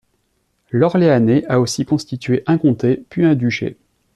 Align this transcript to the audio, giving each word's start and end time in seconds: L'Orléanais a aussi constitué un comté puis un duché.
L'Orléanais 0.71 1.45
a 1.45 1.59
aussi 1.59 1.85
constitué 1.85 2.41
un 2.47 2.57
comté 2.57 3.05
puis 3.11 3.23
un 3.23 3.35
duché. 3.35 3.77